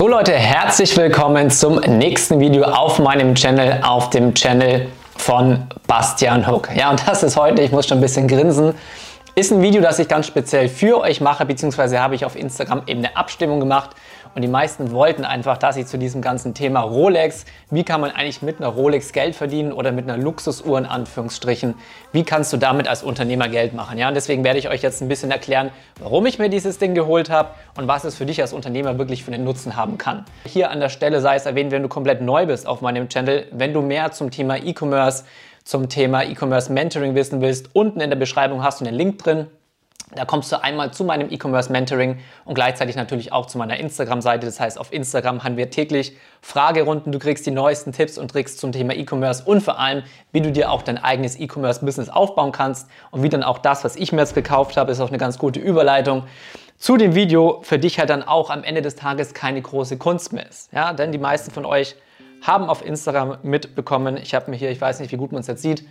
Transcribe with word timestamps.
So 0.00 0.08
Leute, 0.08 0.32
herzlich 0.32 0.96
willkommen 0.96 1.50
zum 1.50 1.74
nächsten 1.74 2.40
Video 2.40 2.64
auf 2.64 2.98
meinem 2.98 3.34
Channel, 3.34 3.82
auf 3.82 4.08
dem 4.08 4.32
Channel 4.32 4.88
von 5.18 5.66
Bastian 5.86 6.50
Hook. 6.50 6.70
Ja, 6.74 6.88
und 6.88 7.06
das 7.06 7.22
ist 7.22 7.36
heute, 7.36 7.60
ich 7.60 7.70
muss 7.70 7.86
schon 7.86 7.98
ein 7.98 8.00
bisschen 8.00 8.26
grinsen, 8.26 8.72
ist 9.34 9.52
ein 9.52 9.60
Video, 9.60 9.82
das 9.82 9.98
ich 9.98 10.08
ganz 10.08 10.26
speziell 10.26 10.70
für 10.70 11.02
euch 11.02 11.20
mache, 11.20 11.44
beziehungsweise 11.44 12.00
habe 12.00 12.14
ich 12.14 12.24
auf 12.24 12.34
Instagram 12.34 12.84
eben 12.86 13.04
eine 13.04 13.14
Abstimmung 13.14 13.60
gemacht 13.60 13.90
und 14.34 14.42
die 14.42 14.48
meisten 14.48 14.92
wollten 14.92 15.24
einfach, 15.24 15.58
dass 15.58 15.76
ich 15.76 15.86
zu 15.86 15.98
diesem 15.98 16.22
ganzen 16.22 16.54
Thema 16.54 16.80
Rolex, 16.80 17.44
wie 17.70 17.84
kann 17.84 18.00
man 18.00 18.10
eigentlich 18.10 18.42
mit 18.42 18.58
einer 18.58 18.68
Rolex 18.68 19.12
Geld 19.12 19.34
verdienen 19.34 19.72
oder 19.72 19.92
mit 19.92 20.08
einer 20.08 20.22
Luxusuhr 20.22 20.78
in 20.78 20.86
Anführungsstrichen, 20.86 21.74
wie 22.12 22.22
kannst 22.22 22.52
du 22.52 22.56
damit 22.56 22.88
als 22.88 23.02
Unternehmer 23.02 23.48
Geld 23.48 23.74
machen? 23.74 23.98
Ja, 23.98 24.08
und 24.08 24.14
deswegen 24.14 24.44
werde 24.44 24.58
ich 24.58 24.68
euch 24.68 24.82
jetzt 24.82 25.00
ein 25.02 25.08
bisschen 25.08 25.30
erklären, 25.30 25.70
warum 25.98 26.26
ich 26.26 26.38
mir 26.38 26.48
dieses 26.48 26.78
Ding 26.78 26.94
geholt 26.94 27.30
habe 27.30 27.50
und 27.76 27.88
was 27.88 28.04
es 28.04 28.16
für 28.16 28.26
dich 28.26 28.40
als 28.40 28.52
Unternehmer 28.52 28.98
wirklich 28.98 29.24
für 29.24 29.32
einen 29.32 29.44
Nutzen 29.44 29.76
haben 29.76 29.98
kann. 29.98 30.24
Hier 30.44 30.70
an 30.70 30.80
der 30.80 30.88
Stelle 30.88 31.20
sei 31.20 31.36
es 31.36 31.46
erwähnt, 31.46 31.72
wenn 31.72 31.82
du 31.82 31.88
komplett 31.88 32.20
neu 32.20 32.46
bist 32.46 32.66
auf 32.66 32.80
meinem 32.80 33.08
Channel, 33.08 33.46
wenn 33.52 33.72
du 33.72 33.82
mehr 33.82 34.12
zum 34.12 34.30
Thema 34.30 34.56
E-Commerce, 34.56 35.24
zum 35.64 35.88
Thema 35.88 36.24
E-Commerce 36.24 36.72
Mentoring 36.72 37.14
wissen 37.14 37.40
willst, 37.40 37.74
unten 37.74 38.00
in 38.00 38.10
der 38.10 38.16
Beschreibung 38.16 38.62
hast 38.62 38.80
du 38.80 38.84
einen 38.84 38.96
Link 38.96 39.18
drin. 39.18 39.46
Da 40.14 40.24
kommst 40.24 40.50
du 40.50 40.62
einmal 40.62 40.92
zu 40.92 41.04
meinem 41.04 41.30
E-Commerce 41.30 41.70
Mentoring 41.70 42.18
und 42.44 42.54
gleichzeitig 42.54 42.96
natürlich 42.96 43.32
auch 43.32 43.46
zu 43.46 43.58
meiner 43.58 43.78
Instagram-Seite. 43.78 44.46
Das 44.46 44.58
heißt, 44.58 44.78
auf 44.78 44.92
Instagram 44.92 45.44
haben 45.44 45.56
wir 45.56 45.70
täglich 45.70 46.16
Fragerunden. 46.40 47.12
Du 47.12 47.18
kriegst 47.18 47.46
die 47.46 47.50
neuesten 47.50 47.92
Tipps 47.92 48.18
und 48.18 48.30
Tricks 48.30 48.56
zum 48.56 48.72
Thema 48.72 48.94
E-Commerce 48.94 49.44
und 49.44 49.62
vor 49.62 49.78
allem, 49.78 50.02
wie 50.32 50.40
du 50.40 50.50
dir 50.50 50.70
auch 50.70 50.82
dein 50.82 50.98
eigenes 50.98 51.38
E-Commerce-Business 51.38 52.08
aufbauen 52.08 52.52
kannst 52.52 52.88
und 53.10 53.22
wie 53.22 53.28
dann 53.28 53.42
auch 53.42 53.58
das, 53.58 53.84
was 53.84 53.96
ich 53.96 54.12
mir 54.12 54.20
jetzt 54.20 54.34
gekauft 54.34 54.76
habe, 54.76 54.92
ist 54.92 55.00
auch 55.00 55.08
eine 55.08 55.18
ganz 55.18 55.38
gute 55.38 55.60
Überleitung 55.60 56.24
zu 56.80 56.96
dem 56.96 57.14
Video 57.14 57.60
für 57.62 57.78
dich 57.78 57.98
halt 57.98 58.08
dann 58.08 58.22
auch 58.22 58.48
am 58.48 58.64
Ende 58.64 58.80
des 58.80 58.96
Tages 58.96 59.34
keine 59.34 59.60
große 59.60 59.98
Kunst 59.98 60.32
mehr 60.32 60.48
ist. 60.48 60.72
Ja, 60.72 60.94
denn 60.94 61.12
die 61.12 61.18
meisten 61.18 61.50
von 61.50 61.66
euch 61.66 61.94
haben 62.42 62.70
auf 62.70 62.84
Instagram 62.84 63.36
mitbekommen, 63.42 64.16
ich 64.16 64.34
habe 64.34 64.50
mir 64.50 64.56
hier, 64.56 64.70
ich 64.70 64.80
weiß 64.80 64.98
nicht, 65.00 65.12
wie 65.12 65.16
gut 65.16 65.30
man 65.30 65.42
es 65.42 65.46
jetzt 65.46 65.60
sieht, 65.60 65.86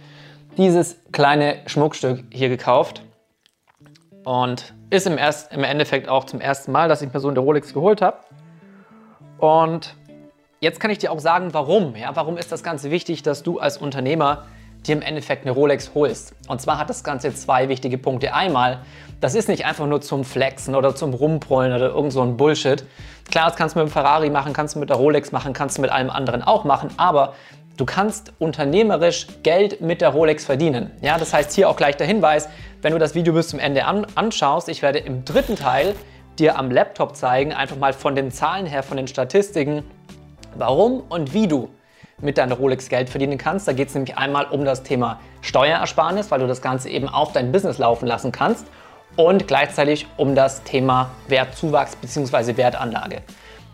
dieses 0.58 0.98
kleine 1.12 1.58
Schmuckstück 1.68 2.24
hier 2.32 2.50
gekauft. 2.50 3.04
Und 4.24 4.74
ist 4.90 5.08
im, 5.08 5.18
erst, 5.18 5.54
im 5.54 5.64
Endeffekt 5.64 6.10
auch 6.10 6.26
zum 6.26 6.42
ersten 6.42 6.72
Mal, 6.72 6.90
dass 6.90 7.02
ich 7.02 7.12
mir 7.12 7.20
so 7.20 7.30
eine 7.30 7.40
Rolex 7.40 7.74
geholt 7.74 8.02
habe. 8.02 8.18
Und 9.38 9.96
jetzt 10.60 10.80
kann 10.80 10.92
ich 10.92 10.98
dir 10.98 11.12
auch 11.12 11.20
sagen, 11.20 11.54
warum. 11.54 11.96
Ja, 11.96 12.16
warum 12.16 12.38
ist 12.38 12.52
das 12.52 12.64
Ganze 12.64 12.92
wichtig, 12.92 13.24
dass 13.24 13.44
du 13.44 13.60
als 13.60 13.78
Unternehmer 13.78 14.46
dir 14.86 14.96
im 14.96 15.02
Endeffekt 15.02 15.46
eine 15.46 15.52
Rolex 15.52 15.92
holst. 15.94 16.34
Und 16.48 16.62
zwar 16.62 16.78
hat 16.78 16.90
das 16.90 17.04
Ganze 17.04 17.34
zwei 17.34 17.70
wichtige 17.70 17.98
Punkte. 17.98 18.34
Einmal, 18.34 18.80
das 19.20 19.36
ist 19.36 19.50
nicht 19.50 19.66
einfach 19.66 19.86
nur 19.88 20.02
zum 20.02 20.24
Flexen 20.24 20.76
oder 20.76 20.96
zum 20.96 21.14
Rumprollen 21.14 21.74
oder 21.74 21.90
irgend 21.90 22.14
so 22.14 22.22
ein 22.22 22.38
Bullshit. 22.38 22.86
Klar, 23.30 23.50
das 23.50 23.58
kannst 23.58 23.76
du 23.76 23.80
mit 23.80 23.90
dem 23.90 23.92
Ferrari 23.92 24.30
machen, 24.30 24.54
kannst 24.54 24.76
du 24.76 24.80
mit 24.80 24.90
der 24.90 24.98
Rolex 24.98 25.32
machen, 25.32 25.54
kannst 25.54 25.78
du 25.78 25.82
mit 25.82 25.92
allem 25.92 26.10
anderen 26.10 26.42
auch 26.42 26.64
machen, 26.64 26.90
aber 26.98 27.34
du 27.80 27.86
kannst 27.86 28.34
unternehmerisch 28.40 29.28
Geld 29.42 29.80
mit 29.80 30.02
der 30.02 30.10
Rolex 30.10 30.44
verdienen. 30.44 30.92
Ja, 31.02 31.18
das 31.18 31.34
heißt 31.34 31.54
hier 31.54 31.70
auch 31.70 31.78
gleich 31.78 31.96
der 31.96 32.08
Hinweis, 32.08 32.50
wenn 32.82 32.92
du 32.92 33.00
das 33.00 33.16
Video 33.16 33.34
bis 33.34 33.48
zum 33.48 33.60
Ende 33.60 33.86
an 33.86 34.06
anschaust, 34.16 34.68
ich 34.68 34.82
werde 34.82 35.00
im 35.00 35.24
dritten 35.24 35.56
Teil 35.56 35.96
dir 36.38 36.58
am 36.58 36.72
Laptop 36.72 37.16
zeigen, 37.16 37.54
einfach 37.54 37.78
mal 37.78 37.94
von 37.94 38.16
den 38.16 38.32
Zahlen 38.32 38.66
her, 38.66 38.84
von 38.84 38.98
den 38.98 39.08
Statistiken, 39.08 39.84
warum 40.56 41.04
und 41.08 41.34
wie 41.34 41.48
du 41.48 41.70
mit 42.22 42.38
deiner 42.38 42.56
Rolex 42.56 42.90
Geld 42.90 43.10
verdienen 43.10 43.38
kannst. 43.38 43.66
Da 43.66 43.72
geht 43.72 43.88
es 43.88 43.94
nämlich 43.94 44.18
einmal 44.18 44.46
um 44.46 44.66
das 44.66 44.84
Thema 44.84 45.22
Steuerersparnis, 45.42 46.32
weil 46.32 46.42
du 46.42 46.48
das 46.48 46.62
Ganze 46.62 46.90
eben 46.90 47.08
auf 47.08 47.32
dein 47.32 47.54
Business 47.54 47.78
laufen 47.78 48.08
lassen 48.08 48.34
kannst 48.34 48.68
und 49.16 49.48
gleichzeitig 49.48 50.06
um 50.18 50.36
das 50.36 50.64
Thema 50.64 51.12
Wertzuwachs 51.30 51.96
bzw. 51.96 52.58
Wertanlage. 52.58 53.22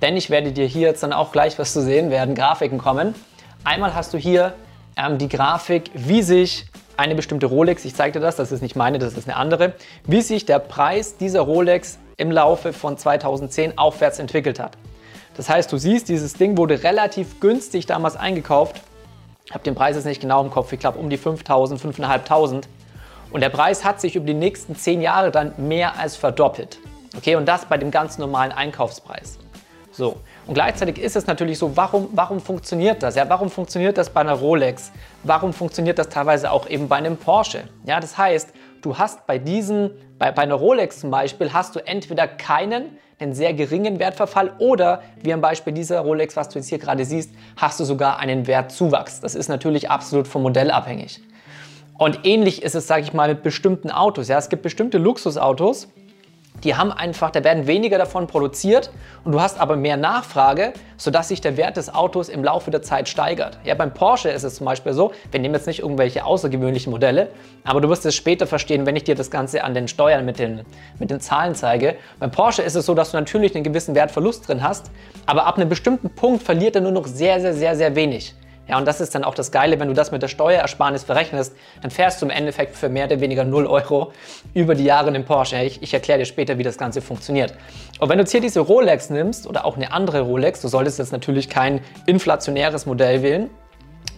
Denn 0.03 0.15
ich 0.15 0.29
werde 0.29 0.51
dir 0.51 0.67
hier 0.67 0.89
jetzt 0.89 1.01
dann 1.01 1.13
auch 1.13 1.31
gleich 1.31 1.57
was 1.57 1.73
zu 1.73 1.81
sehen 1.81 2.11
werden, 2.11 2.35
Grafiken 2.35 2.77
kommen. 2.77 3.15
Einmal 3.65 3.95
hast 3.95 4.13
du 4.13 4.19
hier 4.19 4.53
ähm, 4.95 5.17
die 5.17 5.27
Grafik, 5.27 5.89
wie 5.95 6.21
sich 6.21 6.67
eine 6.97 7.15
bestimmte 7.15 7.47
Rolex, 7.47 7.83
ich 7.83 7.95
zeige 7.95 8.19
dir 8.19 8.19
das, 8.19 8.35
das 8.35 8.51
ist 8.51 8.61
nicht 8.61 8.75
meine, 8.75 8.99
das 8.99 9.17
ist 9.17 9.27
eine 9.27 9.35
andere, 9.35 9.73
wie 10.05 10.21
sich 10.21 10.45
der 10.45 10.59
Preis 10.59 11.17
dieser 11.17 11.41
Rolex 11.41 11.97
im 12.15 12.31
Laufe 12.31 12.73
von 12.73 12.95
2010 12.95 13.79
aufwärts 13.79 14.19
entwickelt 14.19 14.59
hat. 14.59 14.77
Das 15.35 15.49
heißt, 15.49 15.71
du 15.71 15.77
siehst, 15.77 16.09
dieses 16.09 16.33
Ding 16.33 16.57
wurde 16.57 16.83
relativ 16.83 17.39
günstig 17.39 17.87
damals 17.87 18.15
eingekauft. 18.15 18.81
Ich 19.47 19.53
habe 19.55 19.63
den 19.63 19.73
Preis 19.73 19.95
jetzt 19.95 20.05
nicht 20.05 20.21
genau 20.21 20.43
im 20.43 20.51
Kopf, 20.51 20.71
ich 20.71 20.79
glaube 20.79 20.99
um 20.99 21.09
die 21.09 21.17
5.000, 21.17 21.81
5.500. 21.81 22.65
Und 23.31 23.41
der 23.41 23.49
Preis 23.49 23.83
hat 23.83 23.99
sich 23.99 24.15
über 24.15 24.27
die 24.27 24.35
nächsten 24.35 24.75
10 24.75 25.01
Jahre 25.01 25.31
dann 25.31 25.53
mehr 25.57 25.97
als 25.97 26.15
verdoppelt. 26.15 26.77
Okay, 27.17 27.35
und 27.35 27.47
das 27.47 27.65
bei 27.65 27.79
dem 27.79 27.89
ganz 27.89 28.19
normalen 28.19 28.51
Einkaufspreis. 28.51 29.39
So, 29.97 30.17
und 30.45 30.55
gleichzeitig 30.55 30.99
ist 30.99 31.15
es 31.15 31.25
natürlich 31.25 31.57
so, 31.57 31.77
warum, 31.77 32.09
warum 32.11 32.41
funktioniert 32.41 33.01
das? 33.01 33.15
Ja, 33.15 33.29
warum 33.29 33.49
funktioniert 33.49 33.97
das 33.97 34.09
bei 34.09 34.19
einer 34.19 34.33
Rolex? 34.33 34.91
Warum 35.23 35.53
funktioniert 35.53 35.97
das 35.97 36.09
teilweise 36.09 36.51
auch 36.51 36.67
eben 36.69 36.89
bei 36.89 36.97
einem 36.97 37.15
Porsche? 37.15 37.63
Ja, 37.85 38.01
das 38.01 38.17
heißt, 38.17 38.49
du 38.81 38.97
hast 38.97 39.25
bei 39.25 39.37
diesen, 39.37 39.91
bei, 40.19 40.33
bei 40.33 40.41
einer 40.41 40.55
Rolex 40.55 40.99
zum 40.99 41.11
Beispiel, 41.11 41.53
hast 41.53 41.77
du 41.77 41.79
entweder 41.79 42.27
keinen, 42.27 42.97
einen 43.19 43.33
sehr 43.33 43.53
geringen 43.53 43.97
Wertverfall 43.97 44.51
oder 44.59 45.01
wie 45.23 45.31
am 45.31 45.39
Beispiel 45.39 45.71
dieser 45.71 46.01
Rolex, 46.01 46.35
was 46.35 46.49
du 46.49 46.59
jetzt 46.59 46.67
hier 46.67 46.79
gerade 46.79 47.05
siehst, 47.05 47.31
hast 47.55 47.79
du 47.79 47.85
sogar 47.85 48.19
einen 48.19 48.47
Wertzuwachs. 48.47 49.21
Das 49.21 49.33
ist 49.33 49.47
natürlich 49.47 49.89
absolut 49.89 50.27
vom 50.27 50.41
Modell 50.41 50.71
abhängig. 50.71 51.21
Und 51.97 52.25
ähnlich 52.25 52.63
ist 52.63 52.75
es, 52.75 52.87
sage 52.87 53.03
ich 53.03 53.13
mal, 53.13 53.29
mit 53.29 53.43
bestimmten 53.43 53.89
Autos. 53.91 54.27
Ja, 54.27 54.37
es 54.37 54.49
gibt 54.49 54.63
bestimmte 54.63 54.97
Luxusautos, 54.97 55.87
die 56.63 56.75
haben 56.75 56.91
einfach, 56.91 57.31
da 57.31 57.43
werden 57.43 57.67
weniger 57.67 57.97
davon 57.97 58.27
produziert 58.27 58.89
und 59.23 59.33
du 59.33 59.41
hast 59.41 59.59
aber 59.59 59.75
mehr 59.75 59.97
Nachfrage, 59.97 60.73
sodass 60.97 61.27
sich 61.27 61.41
der 61.41 61.57
Wert 61.57 61.77
des 61.77 61.93
Autos 61.93 62.29
im 62.29 62.43
Laufe 62.43 62.71
der 62.71 62.81
Zeit 62.81 63.09
steigert. 63.09 63.59
Ja, 63.63 63.75
beim 63.75 63.93
Porsche 63.93 64.29
ist 64.29 64.43
es 64.43 64.55
zum 64.55 64.65
Beispiel 64.65 64.93
so, 64.93 65.11
wir 65.31 65.39
nehmen 65.39 65.53
jetzt 65.53 65.67
nicht 65.67 65.79
irgendwelche 65.79 66.25
außergewöhnlichen 66.25 66.91
Modelle, 66.91 67.29
aber 67.63 67.81
du 67.81 67.89
wirst 67.89 68.05
es 68.05 68.15
später 68.15 68.47
verstehen, 68.47 68.85
wenn 68.85 68.95
ich 68.95 69.03
dir 69.03 69.15
das 69.15 69.29
Ganze 69.29 69.63
an 69.63 69.73
den 69.73 69.87
Steuern 69.87 70.25
mit 70.25 70.39
den, 70.39 70.61
mit 70.99 71.11
den 71.11 71.19
Zahlen 71.19 71.55
zeige. 71.55 71.95
Beim 72.19 72.31
Porsche 72.31 72.61
ist 72.61 72.75
es 72.75 72.85
so, 72.85 72.93
dass 72.93 73.11
du 73.11 73.17
natürlich 73.17 73.53
einen 73.55 73.63
gewissen 73.63 73.95
Wertverlust 73.95 74.47
drin 74.47 74.63
hast, 74.63 74.91
aber 75.25 75.45
ab 75.45 75.57
einem 75.57 75.69
bestimmten 75.69 76.09
Punkt 76.09 76.43
verliert 76.43 76.75
er 76.75 76.81
nur 76.81 76.91
noch 76.91 77.07
sehr, 77.07 77.39
sehr, 77.41 77.53
sehr, 77.53 77.75
sehr 77.75 77.95
wenig. 77.95 78.35
Ja, 78.67 78.79
und 78.79 78.85
das 78.85 78.99
ist 78.99 79.13
dann 79.13 79.23
auch 79.23 79.35
das 79.35 79.51
Geile, 79.51 79.79
wenn 79.79 79.87
du 79.87 79.93
das 79.93 80.11
mit 80.11 80.23
der 80.23 80.27
Steuerersparnis 80.27 81.03
verrechnest, 81.03 81.55
dann 81.81 81.91
fährst 81.91 82.21
du 82.21 82.25
im 82.25 82.31
Endeffekt 82.31 82.75
für 82.75 82.89
mehr 82.89 83.05
oder 83.05 83.19
weniger 83.19 83.43
0 83.43 83.67
Euro 83.67 84.11
über 84.53 84.73
die 84.73 84.83
Jahre 84.83 85.09
in 85.09 85.13
den 85.13 85.25
Porsche. 85.25 85.61
Ich, 85.61 85.83
ich 85.83 85.93
erkläre 85.93 86.19
dir 86.19 86.25
später, 86.25 86.57
wie 86.57 86.63
das 86.63 86.77
Ganze 86.77 87.01
funktioniert. 87.01 87.53
Und 87.99 88.09
wenn 88.09 88.17
du 88.17 88.23
jetzt 88.23 88.31
hier 88.31 88.41
diese 88.41 88.61
Rolex 88.61 89.09
nimmst 89.11 89.45
oder 89.45 89.65
auch 89.65 89.75
eine 89.75 89.91
andere 89.91 90.21
Rolex, 90.21 90.61
du 90.61 90.67
solltest 90.67 90.97
jetzt 90.97 91.11
natürlich 91.11 91.49
kein 91.49 91.81
inflationäres 92.07 92.87
Modell 92.87 93.21
wählen, 93.21 93.49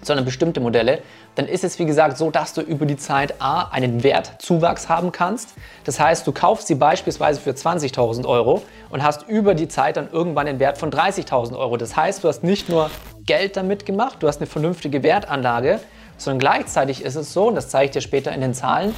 sondern 0.01 0.25
bestimmte 0.25 0.59
Modelle, 0.59 0.99
dann 1.35 1.47
ist 1.47 1.63
es 1.63 1.77
wie 1.77 1.85
gesagt 1.85 2.17
so, 2.17 2.31
dass 2.31 2.53
du 2.53 2.61
über 2.61 2.85
die 2.85 2.97
Zeit 2.97 3.35
A 3.39 3.69
einen 3.69 4.03
Wertzuwachs 4.03 4.89
haben 4.89 5.11
kannst. 5.11 5.53
Das 5.83 5.99
heißt, 5.99 6.25
du 6.25 6.31
kaufst 6.31 6.67
sie 6.67 6.75
beispielsweise 6.75 7.39
für 7.39 7.51
20.000 7.51 8.25
Euro 8.25 8.63
und 8.89 9.03
hast 9.03 9.27
über 9.27 9.53
die 9.53 9.67
Zeit 9.67 9.97
dann 9.97 10.09
irgendwann 10.11 10.47
einen 10.47 10.59
Wert 10.59 10.77
von 10.77 10.89
30.000 10.89 11.57
Euro. 11.57 11.77
Das 11.77 11.95
heißt, 11.95 12.23
du 12.23 12.27
hast 12.27 12.43
nicht 12.43 12.69
nur 12.69 12.89
Geld 13.27 13.55
damit 13.57 13.85
gemacht, 13.85 14.17
du 14.21 14.27
hast 14.27 14.37
eine 14.37 14.47
vernünftige 14.47 15.03
Wertanlage, 15.03 15.79
sondern 16.17 16.39
gleichzeitig 16.39 17.03
ist 17.03 17.15
es 17.15 17.33
so, 17.33 17.49
und 17.49 17.55
das 17.55 17.69
zeige 17.69 17.85
ich 17.85 17.91
dir 17.91 18.01
später 18.01 18.31
in 18.31 18.41
den 18.41 18.53
Zahlen, 18.53 18.95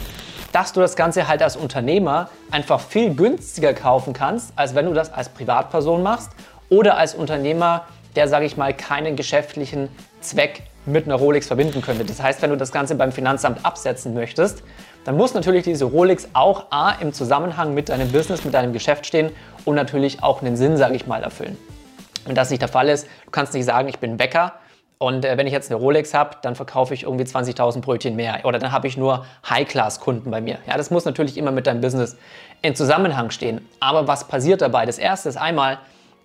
dass 0.51 0.71
du 0.71 0.79
das 0.79 0.95
Ganze 0.95 1.27
halt 1.27 1.43
als 1.43 1.57
Unternehmer 1.57 2.29
einfach 2.49 2.79
viel 2.79 3.13
günstiger 3.13 3.73
kaufen 3.73 4.13
kannst, 4.13 4.53
als 4.55 4.73
wenn 4.75 4.85
du 4.85 4.93
das 4.93 5.11
als 5.11 5.29
Privatperson 5.29 6.01
machst 6.01 6.31
oder 6.69 6.97
als 6.97 7.13
Unternehmer, 7.13 7.85
der, 8.15 8.27
sage 8.27 8.45
ich 8.45 8.55
mal, 8.55 8.73
keinen 8.73 9.15
geschäftlichen 9.15 9.89
Zweck 10.21 10.63
mit 10.85 11.05
einer 11.05 11.15
Rolex 11.15 11.47
verbinden 11.47 11.81
könnte. 11.81 12.05
Das 12.05 12.21
heißt, 12.21 12.41
wenn 12.41 12.49
du 12.49 12.57
das 12.57 12.71
Ganze 12.71 12.95
beim 12.95 13.11
Finanzamt 13.11 13.65
absetzen 13.65 14.13
möchtest, 14.13 14.63
dann 15.05 15.17
muss 15.17 15.33
natürlich 15.33 15.63
diese 15.63 15.85
Rolex 15.85 16.29
auch 16.33 16.65
A 16.71 16.91
im 16.99 17.13
Zusammenhang 17.13 17.73
mit 17.73 17.89
deinem 17.89 18.11
Business, 18.11 18.43
mit 18.43 18.53
deinem 18.53 18.73
Geschäft 18.73 19.05
stehen 19.05 19.31
und 19.65 19.75
natürlich 19.75 20.23
auch 20.23 20.41
einen 20.41 20.55
Sinn, 20.55 20.77
sage 20.77 20.95
ich 20.95 21.05
mal, 21.05 21.23
erfüllen. 21.23 21.57
Wenn 22.25 22.35
das 22.35 22.49
nicht 22.49 22.61
der 22.61 22.69
Fall 22.69 22.89
ist, 22.89 23.07
du 23.25 23.31
kannst 23.31 23.53
nicht 23.53 23.65
sagen, 23.65 23.87
ich 23.87 23.99
bin 23.99 24.17
Bäcker 24.17 24.53
und 24.97 25.23
äh, 25.23 25.37
wenn 25.37 25.47
ich 25.47 25.53
jetzt 25.53 25.71
eine 25.71 25.79
Rolex 25.79 26.13
habe, 26.13 26.37
dann 26.41 26.55
verkaufe 26.55 26.93
ich 26.93 27.03
irgendwie 27.03 27.23
20.000 27.23 27.79
Brötchen 27.79 28.15
mehr 28.15 28.41
oder 28.43 28.59
dann 28.59 28.71
habe 28.71 28.87
ich 28.87 28.97
nur 28.97 29.25
High-Class-Kunden 29.49 30.29
bei 30.29 30.41
mir. 30.41 30.57
Ja, 30.67 30.75
das 30.75 30.91
muss 30.91 31.05
natürlich 31.05 31.37
immer 31.37 31.51
mit 31.51 31.67
deinem 31.67 31.79
Business 31.79 32.17
in 32.61 32.75
Zusammenhang 32.75 33.31
stehen. 33.31 33.65
Aber 33.79 34.07
was 34.07 34.27
passiert 34.27 34.61
dabei? 34.61 34.85
Das 34.85 34.97
erste 34.97 35.29
ist 35.29 35.37
einmal, 35.37 35.77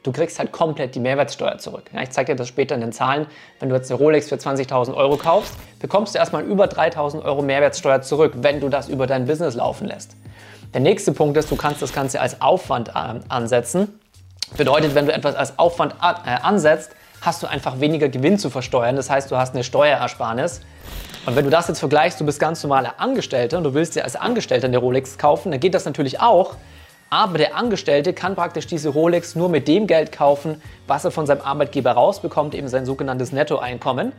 du 0.02 0.10
kriegst 0.10 0.40
halt 0.40 0.50
komplett 0.50 0.96
die 0.96 1.00
Mehrwertsteuer 1.00 1.58
zurück. 1.58 1.84
Ja, 1.92 2.02
ich 2.02 2.10
zeige 2.10 2.32
dir 2.32 2.36
das 2.36 2.48
später 2.48 2.74
in 2.74 2.80
den 2.80 2.92
Zahlen. 2.92 3.26
Wenn 3.60 3.68
du 3.68 3.76
jetzt 3.76 3.92
eine 3.92 3.98
Rolex 3.98 4.28
für 4.28 4.34
20.000 4.34 4.92
Euro 4.94 5.16
kaufst, 5.18 5.54
bekommst 5.78 6.16
du 6.16 6.18
erstmal 6.18 6.42
über 6.42 6.64
3.000 6.64 7.24
Euro 7.24 7.42
Mehrwertsteuer 7.42 8.02
zurück, 8.02 8.32
wenn 8.38 8.60
du 8.60 8.68
das 8.68 8.88
über 8.88 9.06
dein 9.06 9.26
Business 9.26 9.54
laufen 9.54 9.86
lässt. 9.86 10.16
Der 10.74 10.80
nächste 10.80 11.12
Punkt 11.12 11.36
ist, 11.36 11.48
du 11.48 11.54
kannst 11.56 11.80
das 11.80 11.92
Ganze 11.92 12.20
als 12.20 12.40
Aufwand 12.40 12.88
äh, 12.88 13.20
ansetzen. 13.28 14.00
Bedeutet, 14.56 14.94
wenn 14.94 15.06
du 15.06 15.12
etwas 15.12 15.34
als 15.34 15.58
Aufwand 15.58 15.94
äh, 16.00 16.30
ansetzt, 16.42 16.92
hast 17.22 17.42
du 17.42 17.46
einfach 17.46 17.80
weniger 17.80 18.08
Gewinn 18.08 18.38
zu 18.38 18.50
versteuern. 18.50 18.96
Das 18.96 19.10
heißt, 19.10 19.30
du 19.30 19.36
hast 19.36 19.54
eine 19.54 19.64
Steuerersparnis. 19.64 20.60
Und 21.26 21.36
wenn 21.36 21.44
du 21.44 21.50
das 21.50 21.68
jetzt 21.68 21.80
vergleichst, 21.80 22.20
du 22.20 22.26
bist 22.26 22.38
ganz 22.38 22.62
normaler 22.62 22.94
Angestellter 22.98 23.56
und 23.56 23.64
du 23.64 23.74
willst 23.74 23.96
dir 23.96 24.04
als 24.04 24.14
Angestellter 24.14 24.66
eine 24.66 24.78
Rolex 24.78 25.16
kaufen, 25.16 25.50
dann 25.50 25.60
geht 25.60 25.74
das 25.74 25.86
natürlich 25.86 26.20
auch. 26.20 26.56
Aber 27.08 27.38
der 27.38 27.56
Angestellte 27.56 28.12
kann 28.12 28.34
praktisch 28.34 28.66
diese 28.66 28.90
Rolex 28.90 29.34
nur 29.34 29.48
mit 29.48 29.68
dem 29.68 29.86
Geld 29.86 30.12
kaufen, 30.12 30.60
was 30.86 31.04
er 31.04 31.10
von 31.10 31.26
seinem 31.26 31.40
Arbeitgeber 31.40 31.92
rausbekommt, 31.92 32.54
eben 32.54 32.68
sein 32.68 32.84
sogenanntes 32.86 33.32
Nettoeinkommen. 33.32 34.12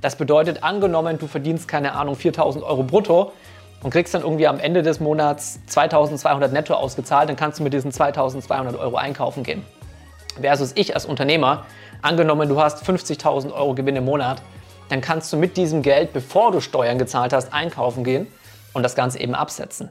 Das 0.00 0.16
bedeutet, 0.16 0.62
angenommen, 0.62 1.18
du 1.18 1.26
verdienst 1.26 1.66
keine 1.66 1.94
Ahnung 1.94 2.14
4000 2.14 2.62
Euro 2.62 2.82
brutto 2.82 3.32
und 3.84 3.90
kriegst 3.90 4.14
dann 4.14 4.22
irgendwie 4.22 4.48
am 4.48 4.58
Ende 4.58 4.82
des 4.82 4.98
Monats 4.98 5.60
2200 5.66 6.52
netto 6.52 6.74
ausgezahlt, 6.74 7.28
dann 7.28 7.36
kannst 7.36 7.60
du 7.60 7.62
mit 7.62 7.74
diesen 7.74 7.92
2200 7.92 8.76
Euro 8.76 8.96
einkaufen 8.96 9.44
gehen. 9.44 9.62
Versus 10.40 10.72
ich 10.74 10.94
als 10.94 11.04
Unternehmer, 11.04 11.66
angenommen, 12.00 12.48
du 12.48 12.60
hast 12.60 12.82
50.000 12.82 13.52
Euro 13.52 13.74
Gewinn 13.74 13.94
im 13.94 14.06
Monat, 14.06 14.40
dann 14.88 15.02
kannst 15.02 15.32
du 15.32 15.36
mit 15.36 15.58
diesem 15.58 15.82
Geld, 15.82 16.14
bevor 16.14 16.50
du 16.50 16.60
Steuern 16.60 16.98
gezahlt 16.98 17.34
hast, 17.34 17.52
einkaufen 17.52 18.04
gehen 18.04 18.26
und 18.72 18.82
das 18.82 18.94
Ganze 18.96 19.20
eben 19.20 19.34
absetzen. 19.34 19.90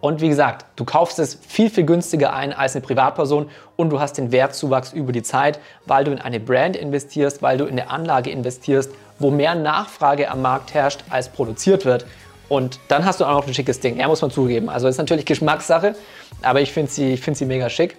Und 0.00 0.20
wie 0.20 0.28
gesagt, 0.28 0.66
du 0.76 0.84
kaufst 0.84 1.18
es 1.18 1.34
viel, 1.34 1.70
viel 1.70 1.84
günstiger 1.84 2.34
ein 2.34 2.52
als 2.52 2.76
eine 2.76 2.84
Privatperson 2.84 3.50
und 3.74 3.90
du 3.90 4.00
hast 4.00 4.16
den 4.16 4.30
Wertzuwachs 4.30 4.92
über 4.92 5.10
die 5.10 5.22
Zeit, 5.22 5.58
weil 5.86 6.04
du 6.04 6.12
in 6.12 6.20
eine 6.20 6.38
Brand 6.38 6.76
investierst, 6.76 7.42
weil 7.42 7.58
du 7.58 7.64
in 7.64 7.80
eine 7.80 7.90
Anlage 7.90 8.30
investierst, 8.30 8.92
wo 9.18 9.30
mehr 9.30 9.56
Nachfrage 9.56 10.30
am 10.30 10.42
Markt 10.42 10.72
herrscht, 10.72 11.00
als 11.10 11.30
produziert 11.30 11.84
wird. 11.84 12.06
Und 12.48 12.78
dann 12.88 13.04
hast 13.04 13.20
du 13.20 13.24
auch 13.24 13.32
noch 13.32 13.46
ein 13.46 13.54
schickes 13.54 13.80
Ding. 13.80 13.98
Ja, 13.98 14.08
muss 14.08 14.22
man 14.22 14.30
zugeben. 14.30 14.68
Also 14.68 14.88
ist 14.88 14.98
natürlich 14.98 15.24
Geschmackssache, 15.24 15.94
aber 16.42 16.60
ich 16.60 16.72
finde 16.72 16.90
sie, 16.90 17.16
find 17.16 17.36
sie 17.36 17.46
mega 17.46 17.68
schick. 17.68 17.96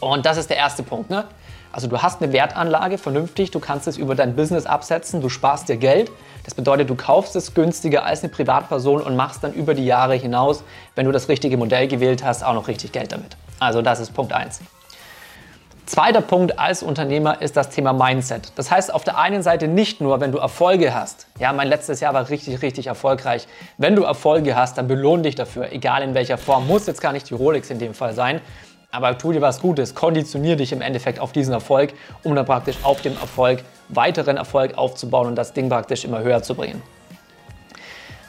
Und 0.00 0.26
das 0.26 0.36
ist 0.36 0.50
der 0.50 0.56
erste 0.56 0.82
Punkt. 0.82 1.10
Ne? 1.10 1.24
Also 1.72 1.86
du 1.86 2.00
hast 2.00 2.22
eine 2.22 2.32
Wertanlage 2.32 2.98
vernünftig, 2.98 3.50
du 3.50 3.60
kannst 3.60 3.88
es 3.88 3.96
über 3.96 4.14
dein 4.14 4.36
Business 4.36 4.66
absetzen, 4.66 5.20
du 5.20 5.28
sparst 5.28 5.68
dir 5.68 5.76
Geld. 5.76 6.10
Das 6.44 6.54
bedeutet, 6.54 6.88
du 6.88 6.94
kaufst 6.94 7.36
es 7.36 7.52
günstiger 7.54 8.04
als 8.04 8.22
eine 8.22 8.30
Privatperson 8.30 9.02
und 9.02 9.16
machst 9.16 9.44
dann 9.44 9.52
über 9.52 9.74
die 9.74 9.84
Jahre 9.84 10.14
hinaus, 10.14 10.62
wenn 10.94 11.04
du 11.04 11.12
das 11.12 11.28
richtige 11.28 11.56
Modell 11.56 11.88
gewählt 11.88 12.24
hast, 12.24 12.42
auch 12.42 12.54
noch 12.54 12.68
richtig 12.68 12.92
Geld 12.92 13.12
damit. 13.12 13.36
Also 13.58 13.82
das 13.82 14.00
ist 14.00 14.14
Punkt 14.14 14.32
1. 14.32 14.60
Zweiter 15.88 16.20
Punkt 16.20 16.58
als 16.58 16.82
Unternehmer 16.82 17.40
ist 17.40 17.56
das 17.56 17.70
Thema 17.70 17.94
Mindset. 17.94 18.52
Das 18.56 18.70
heißt, 18.70 18.92
auf 18.92 19.04
der 19.04 19.16
einen 19.16 19.42
Seite 19.42 19.68
nicht 19.68 20.02
nur, 20.02 20.20
wenn 20.20 20.32
du 20.32 20.36
Erfolge 20.36 20.92
hast. 20.92 21.28
Ja, 21.38 21.50
mein 21.54 21.66
letztes 21.66 22.00
Jahr 22.00 22.12
war 22.12 22.28
richtig, 22.28 22.60
richtig 22.60 22.88
erfolgreich. 22.88 23.48
Wenn 23.78 23.96
du 23.96 24.02
Erfolge 24.02 24.54
hast, 24.54 24.76
dann 24.76 24.86
belohn 24.86 25.22
dich 25.22 25.34
dafür, 25.34 25.72
egal 25.72 26.02
in 26.02 26.12
welcher 26.12 26.36
Form. 26.36 26.66
Muss 26.66 26.86
jetzt 26.86 27.00
gar 27.00 27.14
nicht 27.14 27.30
die 27.30 27.32
Rolex 27.32 27.70
in 27.70 27.78
dem 27.78 27.94
Fall 27.94 28.12
sein, 28.12 28.42
aber 28.90 29.16
tu 29.16 29.32
dir 29.32 29.40
was 29.40 29.62
Gutes, 29.62 29.94
konditionier 29.94 30.56
dich 30.56 30.72
im 30.72 30.82
Endeffekt 30.82 31.20
auf 31.20 31.32
diesen 31.32 31.54
Erfolg, 31.54 31.94
um 32.22 32.34
dann 32.34 32.44
praktisch 32.44 32.76
auf 32.82 33.00
dem 33.00 33.14
Erfolg 33.14 33.60
weiteren 33.88 34.36
Erfolg 34.36 34.76
aufzubauen 34.76 35.28
und 35.28 35.36
das 35.36 35.54
Ding 35.54 35.70
praktisch 35.70 36.04
immer 36.04 36.20
höher 36.20 36.42
zu 36.42 36.54
bringen. 36.54 36.82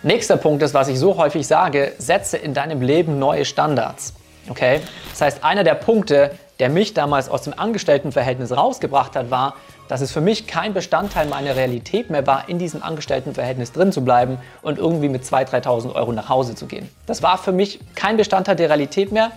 Nächster 0.02 0.38
Punkt 0.38 0.64
ist, 0.64 0.74
was 0.74 0.88
ich 0.88 0.98
so 0.98 1.18
häufig 1.18 1.46
sage, 1.46 1.92
setze 1.98 2.38
in 2.38 2.54
deinem 2.54 2.82
Leben 2.82 3.20
neue 3.20 3.44
Standards. 3.44 4.14
Okay? 4.48 4.80
Das 5.10 5.20
heißt, 5.20 5.44
einer 5.44 5.66
der 5.66 5.76
Punkte, 5.76 6.32
der 6.60 6.70
mich 6.70 6.94
damals 6.94 7.30
aus 7.30 7.44
dem 7.44 7.58
Angestelltenverhältnis 7.58 8.56
rausgebracht 8.56 9.16
hat, 9.16 9.32
war, 9.32 9.56
dass 9.88 10.02
es 10.02 10.12
für 10.12 10.22
mich 10.22 10.46
kein 10.46 10.74
Bestandteil 10.74 11.28
meiner 11.28 11.56
Realität 11.56 12.10
mehr 12.10 12.28
war, 12.28 12.50
in 12.50 12.60
diesem 12.60 12.84
Angestelltenverhältnis 12.84 13.72
drin 13.72 13.92
zu 13.92 14.04
bleiben 14.04 14.38
und 14.62 14.78
irgendwie 14.78 15.10
mit 15.10 15.24
2.000, 15.24 15.64
3.000 15.64 15.96
Euro 15.96 16.12
nach 16.12 16.30
Hause 16.30 16.56
zu 16.56 16.66
gehen. 16.68 16.90
Das 17.06 17.24
war 17.24 17.38
für 17.38 17.52
mich 17.52 17.80
kein 17.96 18.18
Bestandteil 18.18 18.56
der 18.56 18.70
Realität 18.70 19.12
mehr 19.12 19.32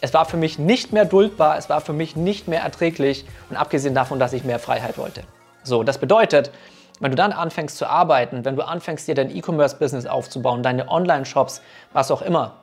es 0.00 0.14
war 0.14 0.24
für 0.24 0.36
mich 0.36 0.58
nicht 0.58 0.92
mehr 0.92 1.04
duldbar, 1.04 1.58
es 1.58 1.68
war 1.68 1.80
für 1.80 1.92
mich 1.92 2.16
nicht 2.16 2.48
mehr 2.48 2.60
erträglich 2.62 3.24
und 3.50 3.56
abgesehen 3.56 3.94
davon, 3.94 4.18
dass 4.18 4.32
ich 4.32 4.44
mehr 4.44 4.58
Freiheit 4.58 4.98
wollte. 4.98 5.22
So, 5.64 5.82
das 5.82 5.98
bedeutet, 5.98 6.50
wenn 7.00 7.10
du 7.10 7.16
dann 7.16 7.32
anfängst 7.32 7.76
zu 7.76 7.86
arbeiten, 7.86 8.44
wenn 8.44 8.56
du 8.56 8.62
anfängst 8.62 9.06
dir 9.08 9.14
dein 9.14 9.34
E-Commerce-Business 9.34 10.06
aufzubauen, 10.06 10.62
deine 10.62 10.88
Online-Shops, 10.88 11.62
was 11.92 12.10
auch 12.10 12.22
immer, 12.22 12.54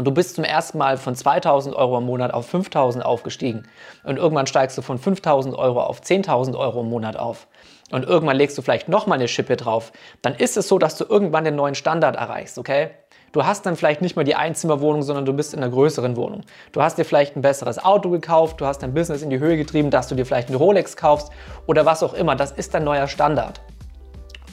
und 0.00 0.06
du 0.06 0.12
bist 0.12 0.34
zum 0.34 0.44
ersten 0.44 0.78
Mal 0.78 0.96
von 0.96 1.14
2000 1.14 1.76
Euro 1.76 1.98
im 1.98 2.06
Monat 2.06 2.32
auf 2.32 2.46
5000 2.46 3.04
aufgestiegen 3.04 3.64
und 4.02 4.16
irgendwann 4.16 4.46
steigst 4.46 4.78
du 4.78 4.80
von 4.80 4.96
5000 4.96 5.54
Euro 5.54 5.82
auf 5.82 6.00
10.000 6.00 6.58
Euro 6.58 6.80
im 6.80 6.88
Monat 6.88 7.18
auf 7.18 7.48
und 7.90 8.06
irgendwann 8.06 8.38
legst 8.38 8.56
du 8.56 8.62
vielleicht 8.62 8.88
nochmal 8.88 9.18
eine 9.18 9.28
Schippe 9.28 9.58
drauf, 9.58 9.92
dann 10.22 10.34
ist 10.34 10.56
es 10.56 10.68
so, 10.68 10.78
dass 10.78 10.96
du 10.96 11.04
irgendwann 11.04 11.44
den 11.44 11.54
neuen 11.54 11.74
Standard 11.74 12.16
erreichst, 12.16 12.56
okay? 12.56 12.92
Du 13.32 13.44
hast 13.44 13.66
dann 13.66 13.76
vielleicht 13.76 14.00
nicht 14.00 14.16
mehr 14.16 14.24
die 14.24 14.36
Einzimmerwohnung, 14.36 15.02
sondern 15.02 15.26
du 15.26 15.34
bist 15.34 15.52
in 15.52 15.62
einer 15.62 15.70
größeren 15.70 16.16
Wohnung. 16.16 16.44
Du 16.72 16.80
hast 16.80 16.96
dir 16.96 17.04
vielleicht 17.04 17.36
ein 17.36 17.42
besseres 17.42 17.78
Auto 17.78 18.08
gekauft, 18.08 18.58
du 18.62 18.64
hast 18.64 18.78
dein 18.78 18.94
Business 18.94 19.20
in 19.20 19.28
die 19.28 19.38
Höhe 19.38 19.58
getrieben, 19.58 19.90
dass 19.90 20.08
du 20.08 20.14
dir 20.14 20.24
vielleicht 20.24 20.48
eine 20.48 20.56
Rolex 20.56 20.96
kaufst 20.96 21.30
oder 21.66 21.84
was 21.84 22.02
auch 22.02 22.14
immer. 22.14 22.36
Das 22.36 22.52
ist 22.52 22.72
dein 22.72 22.84
neuer 22.84 23.06
Standard. 23.06 23.60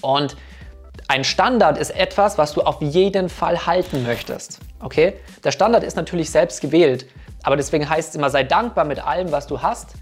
Und 0.01 0.35
ein 1.09 1.23
Standard 1.23 1.77
ist 1.77 1.91
etwas, 1.91 2.37
was 2.37 2.53
du 2.53 2.61
auf 2.61 2.81
jeden 2.81 3.29
Fall 3.29 3.65
halten 3.65 4.03
möchtest. 4.03 4.59
Okay? 4.81 5.13
Der 5.43 5.51
Standard 5.51 5.83
ist 5.83 5.95
natürlich 5.95 6.29
selbst 6.29 6.59
gewählt, 6.59 7.05
aber 7.43 7.55
deswegen 7.55 7.87
heißt 7.87 8.09
es 8.09 8.15
immer, 8.15 8.29
sei 8.29 8.43
dankbar 8.43 8.83
mit 8.83 9.05
allem, 9.05 9.31
was 9.31 9.47
du 9.47 9.61
hast, 9.61 9.93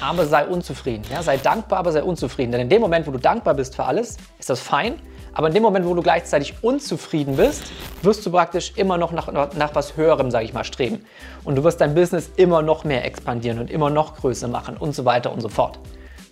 aber 0.00 0.24
sei 0.24 0.46
unzufrieden. 0.46 1.04
Ja? 1.10 1.22
Sei 1.22 1.36
dankbar, 1.36 1.80
aber 1.80 1.92
sei 1.92 2.02
unzufrieden. 2.02 2.52
Denn 2.52 2.62
in 2.62 2.68
dem 2.70 2.80
Moment, 2.80 3.06
wo 3.06 3.10
du 3.10 3.18
dankbar 3.18 3.52
bist 3.52 3.76
für 3.76 3.84
alles, 3.84 4.16
ist 4.38 4.48
das 4.48 4.60
fein. 4.60 4.94
Aber 5.34 5.48
in 5.48 5.54
dem 5.54 5.62
Moment, 5.62 5.84
wo 5.84 5.92
du 5.94 6.00
gleichzeitig 6.00 6.54
unzufrieden 6.62 7.36
bist, 7.36 7.64
wirst 8.02 8.24
du 8.24 8.30
praktisch 8.30 8.72
immer 8.76 8.96
noch 8.96 9.12
nach, 9.12 9.30
nach 9.32 9.74
was 9.74 9.96
Höherem, 9.96 10.30
sage 10.30 10.46
ich 10.46 10.54
mal, 10.54 10.64
streben. 10.64 11.04
Und 11.42 11.56
du 11.56 11.64
wirst 11.64 11.80
dein 11.80 11.94
Business 11.94 12.30
immer 12.36 12.62
noch 12.62 12.84
mehr 12.84 13.04
expandieren 13.04 13.58
und 13.58 13.70
immer 13.70 13.90
noch 13.90 14.16
größer 14.16 14.48
machen 14.48 14.76
und 14.78 14.94
so 14.94 15.04
weiter 15.04 15.30
und 15.32 15.40
so 15.40 15.48
fort. 15.48 15.78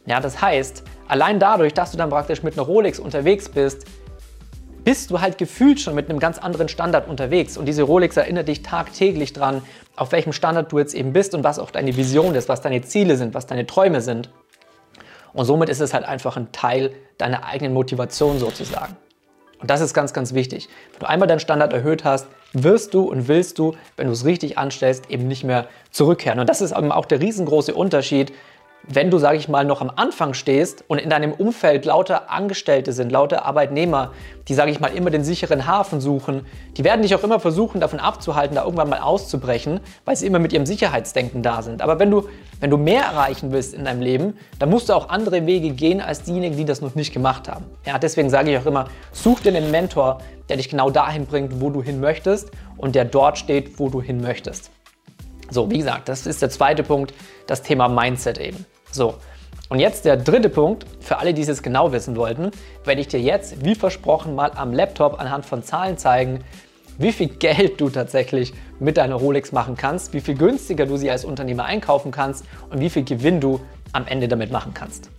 Ja, 0.07 0.21
das 0.21 0.41
heißt, 0.41 0.85
allein 1.09 1.39
dadurch, 1.39 1.75
dass 1.75 1.91
du 1.91 1.99
dann 1.99 2.11
praktisch 2.11 2.43
mit 2.43 2.55
einer 2.55 2.67
Rolex 2.67 2.99
unterwegs 2.99 3.49
bist, 3.49 3.87
bist 4.85 5.11
du 5.11 5.21
halt 5.21 5.39
gefühlt 5.39 5.81
schon 5.81 5.95
mit 5.95 6.09
einem 6.09 6.19
ganz 6.19 6.39
anderen 6.39 6.69
Standard 6.69 7.09
unterwegs. 7.09 7.57
Und 7.57 7.67
diese 7.67 7.83
Rolex 7.83 8.17
erinnert 8.17 8.49
dich 8.49 8.63
tagtäglich 8.63 9.33
dran, 9.33 9.63
auf 9.97 10.13
welchem 10.13 10.33
Standard 10.33 10.73
du 10.73 10.79
jetzt 10.79 10.95
eben 10.95 11.13
bist 11.13 11.35
und 11.35 11.45
was 11.45 11.59
auch 11.59 11.71
deine 11.71 11.97
Vision 11.97 12.35
ist, 12.35 12.49
was 12.49 12.61
deine 12.61 12.83
Ziele 12.83 13.17
sind, 13.17 13.35
was 13.35 13.47
deine 13.47 13.67
Träume 13.67 14.01
sind. 14.01 14.31
Und 15.33 15.47
somit 15.47 15.69
ist 15.69 15.81
es 15.81 15.95
halt 15.95 16.05
einfach 16.05 16.37
ein 16.37 16.53
Teil 16.53 16.93
deiner 17.19 17.45
eigenen 17.45 17.73
Motivation 17.73 18.39
sozusagen. 18.39 18.97
Und 19.63 19.71
das 19.71 19.81
ist 19.81 19.95
ganz, 19.95 20.13
ganz 20.13 20.35
wichtig. 20.35 20.69
Wenn 20.93 21.01
du 21.01 21.09
einmal 21.09 21.29
deinen 21.29 21.39
Standard 21.39 21.73
erhöht 21.73 22.05
hast, 22.05 22.27
wirst 22.53 22.95
du 22.95 23.03
und 23.03 23.29
willst 23.29 23.59
du, 23.59 23.77
wenn 23.97 24.09
du 24.09 24.13
es 24.13 24.25
richtig 24.25 24.59
anstellst, 24.59 25.09
eben 25.09 25.29
nicht 25.29 25.45
mehr 25.45 25.69
zurückkehren. 25.93 26.41
Und 26.41 26.49
das 26.49 26.61
ist 26.61 26.77
eben 26.77 26.91
auch 26.91 27.07
der 27.07 27.21
riesengroße 27.21 27.73
Unterschied 27.73 28.33
wenn 28.89 29.11
du, 29.11 29.19
sage 29.19 29.39
ich 29.39 29.49
mal, 29.49 29.65
noch 29.65 29.81
am 29.81 29.91
Anfang 29.95 30.35
stehst 30.35 30.85
und 30.89 30.99
in 30.99 31.11
deinem 31.11 31.33
Umfeld 31.33 31.85
lauter 31.85 32.31
Angestellte 32.31 32.93
sind, 32.93 33.13
lauter 33.13 33.45
Arbeitnehmer, 33.45 34.13
die, 34.49 34.55
sage 34.55 34.71
ich 34.71 34.81
mal, 34.81 34.89
immer 34.89 35.11
den 35.11 35.23
sicheren 35.25 35.67
Hafen 35.67 36.01
suchen, 36.01 36.47
die 36.77 36.85
werden 36.85 37.03
dich 37.03 37.15
auch 37.15 37.23
immer 37.23 37.39
versuchen, 37.39 37.81
davon 37.81 38.01
abzuhalten, 38.01 38.57
da 38.57 38.65
irgendwann 38.65 38.89
mal 38.89 39.01
auszubrechen, 39.01 39.81
weil 40.05 40.17
sie 40.17 40.27
immer 40.27 40.41
mit 40.41 40.53
ihrem 40.53 40.67
Sicherheitsdenken 40.67 41.43
da 41.43 41.63
sind. 41.63 41.81
Aber 41.81 41.99
wenn 41.99 42.11
du, 42.11 42.29
wenn 42.61 42.71
du 42.71 42.77
mehr 42.77 43.03
erreichen 43.03 43.53
willst 43.53 43.75
in 43.75 43.85
deinem 43.85 44.03
Leben, 44.03 44.37
dann 44.59 44.71
musst 44.71 44.89
du 44.89 44.95
auch 44.95 45.09
andere 45.09 45.47
Wege 45.47 45.71
gehen 45.71 46.01
als 46.01 46.23
diejenigen, 46.23 46.57
die 46.57 46.65
das 46.65 46.81
noch 46.81 46.95
nicht 46.95 47.13
gemacht 47.13 47.49
haben. 47.49 47.65
Ja, 47.87 47.99
deswegen 47.99 48.31
sage 48.31 48.51
ich 48.51 48.59
auch 48.59 48.67
immer, 48.67 48.87
such 49.13 49.41
dir 49.41 49.55
einen 49.55 49.71
Mentor, 49.71 50.19
der 50.49 50.57
dich 50.57 50.69
genau 50.69 50.91
dahin 50.91 51.27
bringt, 51.27 51.61
wo 51.61 51.71
du 51.71 51.83
hin 51.83 52.01
möchtest 52.01 52.51
und 52.77 52.95
der 52.95 53.05
dort 53.05 53.39
steht, 53.39 53.79
wo 53.79 53.89
du 53.89 54.03
hin 54.03 54.21
möchtest. 54.21 54.71
So, 55.53 55.71
wie 55.71 55.79
gesagt, 55.79 56.09
das 56.09 56.27
ist 56.27 56.41
der 56.41 56.49
zweite 56.49 56.83
Punkt, 56.83 57.13
das 57.47 57.63
Thema 57.63 57.87
Mindset 57.89 58.39
eben. 58.39 58.65
So, 58.91 59.17
und 59.69 59.81
jetzt 59.81 60.07
der 60.07 60.17
dritte 60.17 60.49
Punkt, 60.49 60.87
für 61.01 61.19
alle, 61.19 61.35
die 61.35 61.43
es 61.43 61.63
genau 61.63 61.93
wissen 61.93 62.17
wollten, 62.17 62.51
werde 62.85 63.01
ich 63.03 63.09
dir 63.09 63.21
jetzt, 63.21 63.63
wie 63.63 63.75
versprochen, 63.75 64.35
mal 64.35 64.53
am 64.55 64.73
Laptop 64.73 65.21
anhand 65.21 65.45
von 65.45 65.63
Zahlen 65.63 65.99
zeigen, 65.99 66.41
wie 66.97 67.13
viel 67.13 67.29
Geld 67.29 67.81
du 67.81 67.91
tatsächlich 67.91 68.55
mit 68.81 68.97
deiner 68.97 69.17
Rolex 69.17 69.53
machen 69.53 69.77
kannst, 69.77 70.15
wie 70.15 70.21
viel 70.21 70.37
günstiger 70.37 70.87
du 70.87 70.97
sie 70.97 71.11
als 71.11 71.25
Unternehmer 71.25 71.65
einkaufen 71.65 72.13
kannst 72.13 72.47
und 72.71 72.81
wie 72.81 72.89
viel 72.89 73.05
Gewinn 73.05 73.41
du 73.41 73.61
am 73.93 74.07
Ende 74.07 74.29
damit 74.29 74.53
machen 74.53 74.73
kannst. 74.73 75.11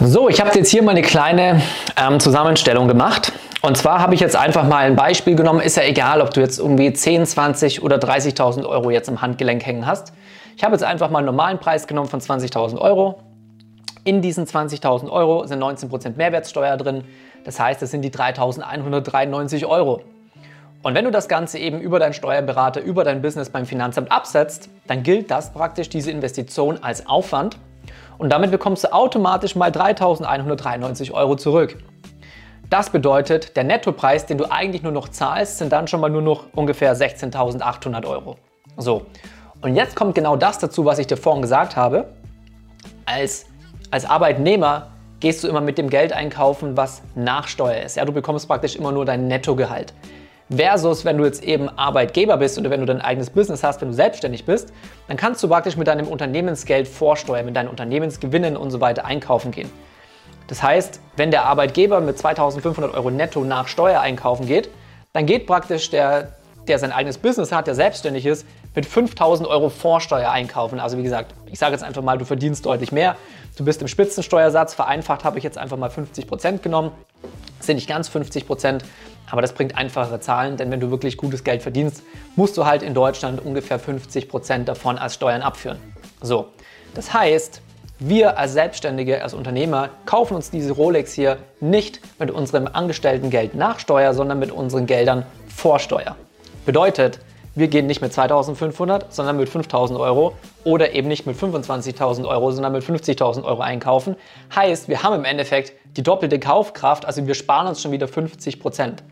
So, 0.00 0.28
ich 0.28 0.40
habe 0.40 0.50
jetzt 0.56 0.70
hier 0.70 0.82
mal 0.82 0.92
eine 0.92 1.02
kleine 1.02 1.62
ähm, 1.96 2.18
Zusammenstellung 2.18 2.88
gemacht. 2.88 3.32
Und 3.62 3.76
zwar 3.76 4.00
habe 4.00 4.14
ich 4.14 4.20
jetzt 4.20 4.34
einfach 4.34 4.64
mal 4.64 4.86
ein 4.86 4.96
Beispiel 4.96 5.36
genommen. 5.36 5.60
Ist 5.60 5.76
ja 5.76 5.84
egal, 5.84 6.20
ob 6.20 6.34
du 6.34 6.40
jetzt 6.40 6.58
irgendwie 6.58 6.92
10, 6.92 7.26
20 7.26 7.80
oder 7.84 7.96
30.000 7.96 8.66
Euro 8.66 8.90
jetzt 8.90 9.08
im 9.08 9.22
Handgelenk 9.22 9.64
hängen 9.64 9.86
hast. 9.86 10.12
Ich 10.56 10.64
habe 10.64 10.74
jetzt 10.74 10.82
einfach 10.82 11.10
mal 11.10 11.18
einen 11.18 11.26
normalen 11.26 11.60
Preis 11.60 11.86
genommen 11.86 12.08
von 12.08 12.20
20.000 12.20 12.76
Euro. 12.78 13.20
In 14.02 14.20
diesen 14.20 14.46
20.000 14.46 15.08
Euro 15.08 15.46
sind 15.46 15.62
19% 15.62 16.16
Mehrwertsteuer 16.16 16.76
drin. 16.76 17.04
Das 17.44 17.60
heißt, 17.60 17.80
es 17.82 17.92
sind 17.92 18.02
die 18.02 18.10
3.193 18.10 19.64
Euro. 19.64 20.02
Und 20.82 20.96
wenn 20.96 21.04
du 21.04 21.12
das 21.12 21.28
Ganze 21.28 21.58
eben 21.58 21.80
über 21.80 22.00
deinen 22.00 22.14
Steuerberater, 22.14 22.82
über 22.82 23.04
dein 23.04 23.22
Business 23.22 23.50
beim 23.50 23.66
Finanzamt 23.66 24.10
absetzt, 24.10 24.70
dann 24.88 25.04
gilt 25.04 25.30
das 25.30 25.52
praktisch 25.52 25.88
diese 25.88 26.10
Investition 26.10 26.82
als 26.82 27.06
Aufwand. 27.06 27.58
Und 28.18 28.32
damit 28.32 28.50
bekommst 28.50 28.82
du 28.82 28.92
automatisch 28.92 29.54
mal 29.54 29.70
3.193 29.70 31.12
Euro 31.12 31.36
zurück. 31.36 31.78
Das 32.72 32.88
bedeutet, 32.88 33.54
der 33.54 33.64
Nettopreis, 33.64 34.24
den 34.24 34.38
du 34.38 34.50
eigentlich 34.50 34.82
nur 34.82 34.92
noch 34.92 35.10
zahlst, 35.10 35.58
sind 35.58 35.74
dann 35.74 35.88
schon 35.88 36.00
mal 36.00 36.08
nur 36.08 36.22
noch 36.22 36.44
ungefähr 36.54 36.96
16.800 36.96 38.06
Euro. 38.06 38.38
So, 38.78 39.04
und 39.60 39.76
jetzt 39.76 39.94
kommt 39.94 40.14
genau 40.14 40.36
das 40.36 40.58
dazu, 40.58 40.86
was 40.86 40.98
ich 40.98 41.06
dir 41.06 41.18
vorhin 41.18 41.42
gesagt 41.42 41.76
habe. 41.76 42.14
Als, 43.04 43.44
als 43.90 44.06
Arbeitnehmer 44.06 44.86
gehst 45.20 45.44
du 45.44 45.48
immer 45.48 45.60
mit 45.60 45.76
dem 45.76 45.90
Geld 45.90 46.14
einkaufen, 46.14 46.74
was 46.74 47.02
nach 47.14 47.46
Steuer 47.46 47.82
ist. 47.82 47.98
Ja, 47.98 48.06
du 48.06 48.12
bekommst 48.12 48.48
praktisch 48.48 48.74
immer 48.74 48.90
nur 48.90 49.04
dein 49.04 49.28
Nettogehalt. 49.28 49.92
Versus, 50.48 51.04
wenn 51.04 51.18
du 51.18 51.26
jetzt 51.26 51.44
eben 51.44 51.68
Arbeitgeber 51.68 52.38
bist 52.38 52.58
oder 52.58 52.70
wenn 52.70 52.80
du 52.80 52.86
dein 52.86 53.02
eigenes 53.02 53.28
Business 53.28 53.62
hast, 53.62 53.82
wenn 53.82 53.88
du 53.88 53.94
selbstständig 53.94 54.46
bist, 54.46 54.72
dann 55.08 55.18
kannst 55.18 55.42
du 55.42 55.48
praktisch 55.48 55.76
mit 55.76 55.88
deinem 55.88 56.08
Unternehmensgeld 56.08 56.88
vorsteuern, 56.88 57.44
mit 57.44 57.54
deinen 57.54 57.68
Unternehmensgewinnen 57.68 58.56
und 58.56 58.70
so 58.70 58.80
weiter 58.80 59.04
einkaufen 59.04 59.50
gehen. 59.50 59.70
Das 60.52 60.62
heißt, 60.62 61.00
wenn 61.16 61.30
der 61.30 61.46
Arbeitgeber 61.46 62.02
mit 62.02 62.18
2500 62.18 62.92
Euro 62.92 63.10
netto 63.10 63.42
nach 63.42 63.68
Steuer 63.68 64.02
einkaufen 64.02 64.46
geht, 64.46 64.68
dann 65.14 65.24
geht 65.24 65.46
praktisch 65.46 65.88
der, 65.88 66.34
der 66.68 66.78
sein 66.78 66.92
eigenes 66.92 67.16
Business 67.16 67.52
hat, 67.52 67.66
der 67.66 67.74
selbstständig 67.74 68.26
ist, 68.26 68.46
mit 68.74 68.84
5000 68.84 69.48
Euro 69.48 69.70
Vorsteuer 69.70 70.30
einkaufen. 70.30 70.78
Also 70.78 70.98
wie 70.98 71.02
gesagt, 71.04 71.34
ich 71.46 71.58
sage 71.58 71.72
jetzt 71.72 71.82
einfach 71.82 72.02
mal, 72.02 72.18
du 72.18 72.26
verdienst 72.26 72.66
deutlich 72.66 72.92
mehr. 72.92 73.16
Du 73.56 73.64
bist 73.64 73.80
im 73.80 73.88
Spitzensteuersatz, 73.88 74.74
vereinfacht 74.74 75.24
habe 75.24 75.38
ich 75.38 75.44
jetzt 75.44 75.56
einfach 75.56 75.78
mal 75.78 75.88
50 75.88 76.26
Prozent 76.26 76.62
genommen. 76.62 76.90
Das 77.56 77.68
sind 77.68 77.76
nicht 77.76 77.88
ganz 77.88 78.10
50%, 78.10 78.44
Prozent, 78.44 78.84
aber 79.30 79.40
das 79.40 79.54
bringt 79.54 79.78
einfachere 79.78 80.20
Zahlen, 80.20 80.58
denn 80.58 80.70
wenn 80.70 80.80
du 80.80 80.90
wirklich 80.90 81.16
gutes 81.16 81.44
Geld 81.44 81.62
verdienst, 81.62 82.02
musst 82.36 82.58
du 82.58 82.66
halt 82.66 82.82
in 82.82 82.92
Deutschland 82.92 83.42
ungefähr 83.42 83.78
50 83.78 84.28
Prozent 84.28 84.68
davon 84.68 84.98
als 84.98 85.14
Steuern 85.14 85.40
abführen. 85.40 85.78
So, 86.20 86.48
das 86.94 87.14
heißt, 87.14 87.62
wir 87.98 88.38
als 88.38 88.52
Selbstständige, 88.52 89.22
als 89.22 89.34
Unternehmer 89.34 89.90
kaufen 90.06 90.34
uns 90.34 90.50
diese 90.50 90.72
Rolex 90.72 91.12
hier 91.12 91.38
nicht 91.60 92.00
mit 92.18 92.30
unserem 92.30 92.68
Angestelltengeld 92.72 93.54
nach 93.54 93.78
Steuer, 93.78 94.14
sondern 94.14 94.38
mit 94.38 94.50
unseren 94.50 94.86
Geldern 94.86 95.24
vor 95.48 95.78
Steuer. 95.78 96.16
Bedeutet, 96.66 97.20
wir 97.54 97.68
gehen 97.68 97.86
nicht 97.86 98.00
mit 98.00 98.12
2500, 98.12 99.12
sondern 99.12 99.36
mit 99.36 99.48
5000 99.48 99.98
Euro 100.00 100.32
oder 100.64 100.94
eben 100.94 101.08
nicht 101.08 101.26
mit 101.26 101.36
25.000 101.36 102.26
Euro, 102.26 102.50
sondern 102.50 102.72
mit 102.72 102.82
50.000 102.82 103.44
Euro 103.44 103.60
einkaufen. 103.60 104.16
Heißt, 104.54 104.88
wir 104.88 105.02
haben 105.02 105.14
im 105.14 105.24
Endeffekt 105.24 105.74
die 105.96 106.02
doppelte 106.02 106.38
Kaufkraft, 106.40 107.04
also 107.04 107.26
wir 107.26 107.34
sparen 107.34 107.66
uns 107.66 107.82
schon 107.82 107.92
wieder 107.92 108.08
50 108.08 108.58
Prozent. 108.58 109.02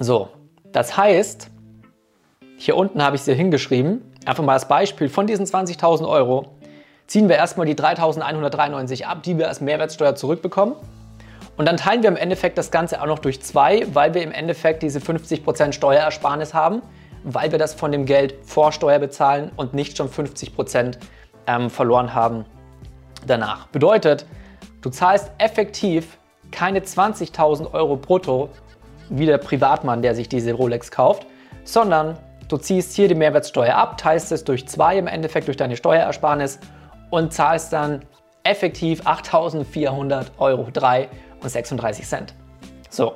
So, 0.00 0.30
das 0.72 0.96
heißt, 0.96 1.48
hier 2.56 2.76
unten 2.76 3.02
habe 3.02 3.14
ich 3.14 3.22
es 3.22 3.26
hier 3.26 3.34
hingeschrieben, 3.34 4.02
einfach 4.24 4.42
mal 4.42 4.54
als 4.54 4.66
Beispiel, 4.66 5.08
von 5.08 5.26
diesen 5.26 5.46
20.000 5.46 6.08
Euro 6.08 6.46
ziehen 7.10 7.28
wir 7.28 7.34
erstmal 7.34 7.66
die 7.66 7.74
3.193 7.74 9.02
ab, 9.04 9.24
die 9.24 9.36
wir 9.36 9.48
als 9.48 9.60
Mehrwertsteuer 9.60 10.14
zurückbekommen. 10.14 10.76
Und 11.56 11.66
dann 11.66 11.76
teilen 11.76 12.04
wir 12.04 12.08
im 12.08 12.16
Endeffekt 12.16 12.56
das 12.56 12.70
Ganze 12.70 13.02
auch 13.02 13.06
noch 13.06 13.18
durch 13.18 13.42
zwei, 13.42 13.84
weil 13.92 14.14
wir 14.14 14.22
im 14.22 14.30
Endeffekt 14.30 14.84
diese 14.84 15.00
50% 15.00 15.72
Steuerersparnis 15.72 16.54
haben, 16.54 16.82
weil 17.24 17.50
wir 17.50 17.58
das 17.58 17.74
von 17.74 17.90
dem 17.90 18.06
Geld 18.06 18.36
vor 18.44 18.70
Steuer 18.70 19.00
bezahlen 19.00 19.50
und 19.56 19.74
nicht 19.74 19.96
schon 19.96 20.08
50% 20.08 20.98
ähm, 21.48 21.68
verloren 21.68 22.14
haben 22.14 22.44
danach. 23.26 23.66
Bedeutet, 23.66 24.24
du 24.80 24.88
zahlst 24.88 25.32
effektiv 25.38 26.16
keine 26.52 26.78
20.000 26.78 27.72
Euro 27.72 27.96
brutto 27.96 28.50
wie 29.08 29.26
der 29.26 29.38
Privatmann, 29.38 30.00
der 30.00 30.14
sich 30.14 30.28
diese 30.28 30.52
Rolex 30.52 30.92
kauft, 30.92 31.26
sondern 31.64 32.16
du 32.46 32.56
ziehst 32.56 32.94
hier 32.94 33.08
die 33.08 33.16
Mehrwertsteuer 33.16 33.74
ab, 33.74 33.98
teilst 33.98 34.30
es 34.30 34.44
durch 34.44 34.68
zwei 34.68 34.96
im 34.96 35.08
Endeffekt 35.08 35.48
durch 35.48 35.56
deine 35.56 35.76
Steuerersparnis 35.76 36.60
und 37.10 37.32
zahlst 37.32 37.72
dann 37.72 38.02
effektiv 38.42 39.02
8.400 39.02 40.26
Euro 40.38 40.68
3 40.72 41.08
und 41.42 41.48
36 41.48 42.06
Cent. 42.06 42.34
So. 42.88 43.14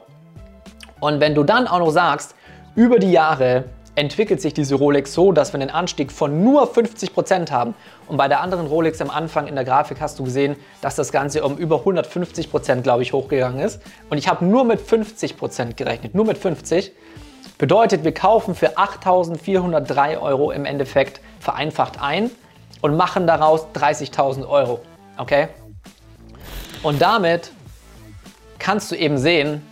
Und 1.01 1.21
wenn 1.21 1.35
du 1.35 1.45
dann 1.45 1.67
auch 1.67 1.79
noch 1.79 1.91
sagst, 1.91 2.35
über 2.75 2.99
die 2.99 3.13
Jahre 3.13 3.65
entwickelt 3.97 4.41
sich 4.41 4.55
diese 4.55 4.75
Rolex 4.75 5.15
so, 5.15 5.33
dass 5.33 5.53
wir 5.53 5.61
einen 5.61 5.71
Anstieg 5.71 6.11
von 6.11 6.43
nur 6.43 6.73
50% 6.73 7.51
haben. 7.51 7.75
Und 8.09 8.17
bei 8.17 8.27
der 8.27 8.41
anderen 8.41 8.67
Rolex 8.67 9.01
am 9.01 9.11
Anfang 9.11 9.47
in 9.47 9.55
der 9.55 9.65
Grafik 9.65 10.01
hast 10.01 10.19
du 10.19 10.25
gesehen, 10.25 10.57
dass 10.81 10.97
das 10.97 11.13
Ganze 11.13 11.45
um 11.45 11.57
über 11.57 11.77
150%, 11.77 12.83
glaube 12.83 13.03
ich, 13.03 13.13
hochgegangen 13.13 13.61
ist. 13.61 13.81
Und 14.11 14.19
ich 14.19 14.29
habe 14.29 14.45
nur 14.45 14.65
mit 14.65 14.81
50% 14.81 15.75
gerechnet, 15.75 16.15
nur 16.15 16.25
mit 16.25 16.39
50. 16.39 16.93
Bedeutet, 17.57 18.03
wir 18.03 18.13
kaufen 18.13 18.57
für 18.57 18.77
8.403 18.77 20.21
Euro 20.21 20.51
im 20.51 20.65
Endeffekt 20.65 21.21
vereinfacht 21.39 22.03
ein 22.03 22.31
und 22.85 22.99
machen 22.99 23.27
daraus 23.27 23.67
30.000 23.75 24.47
Euro. 24.47 24.79
Okay? 25.17 25.49
Und 26.83 27.01
damit 27.01 27.51
kannst 28.59 28.91
du 28.91 28.95
eben 28.95 29.17
sehen, 29.17 29.67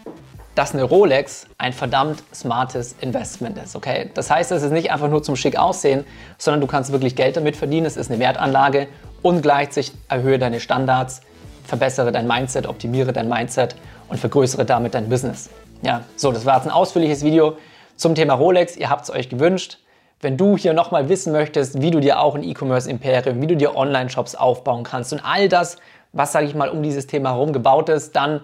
dass 0.55 0.73
eine 0.73 0.85
Rolex 0.85 1.47
ein 1.59 1.75
verdammt 1.75 2.23
smartes 2.35 2.97
Investment 3.03 3.59
ist. 3.59 3.77
Okay? 3.77 4.09
Das 4.15 4.31
heißt, 4.31 4.51
es 4.53 4.63
ist 4.63 4.71
nicht 4.71 4.91
einfach 4.91 5.11
nur 5.11 5.23
zum 5.23 5.37
schick 5.37 5.59
aussehen, 5.59 6.07
sondern 6.39 6.63
du 6.63 6.67
kannst 6.67 6.91
wirklich 6.91 7.15
Geld 7.15 7.37
damit 7.37 7.55
verdienen. 7.55 7.85
Es 7.85 7.99
ist 7.99 8.11
eine 8.11 8.19
Wertanlage 8.19 8.89
und 9.21 9.43
gleichzeitig 9.43 9.93
erhöhe 10.09 10.39
deine 10.39 10.59
Standards, 10.59 11.21
verbessere 11.65 12.13
dein 12.13 12.27
Mindset, 12.27 12.67
optimiere 12.67 13.13
dein 13.13 13.29
Mindset 13.29 13.77
und 14.09 14.21
vergrößere 14.21 14.65
damit 14.65 14.95
dein 14.95 15.11
Business. 15.11 15.51
Ja, 15.83 16.05
so, 16.17 16.33
das 16.33 16.47
war 16.47 16.57
jetzt 16.57 16.65
ein 16.65 16.73
ausführliches 16.73 17.23
Video 17.23 17.59
zum 17.95 18.15
Thema 18.15 18.33
Rolex. 18.33 18.75
Ihr 18.75 18.89
habt 18.89 19.05
es 19.05 19.11
euch 19.11 19.29
gewünscht. 19.29 19.77
Wenn 20.23 20.37
du 20.37 20.57
hier 20.57 20.73
nochmal 20.73 21.09
wissen 21.11 21.33
möchtest, 21.33 21.83
wie 21.83 21.91
du 21.91 22.01
dir 22.01 22.21
auch 22.21 22.35
ein 22.35 22.45
E-Commerce-Imperium, 22.45 23.43
wie 23.43 23.49
du 23.49 23.57
dir 23.57 23.77
Online-Shops 23.77 24.35
aufbauen 24.35 24.85
kannst 24.85 25.13
und 25.13 25.21
all 25.25 25.49
das, 25.49 25.77
was, 26.13 26.33
sage 26.33 26.47
ich 26.47 26.55
mal, 26.55 26.71
um 26.71 26.83
dieses 26.83 27.07
Thema 27.07 27.31
herum 27.31 27.53
gebaut 27.53 27.89
ist, 27.89 28.17
dann 28.17 28.41